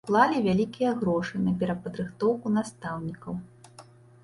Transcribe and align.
Уклалі 0.07 0.37
вялікія 0.45 0.93
грошы 1.01 1.35
на 1.47 1.53
перападрыхтоўку 1.61 2.55
настаўнікаў. 2.57 3.33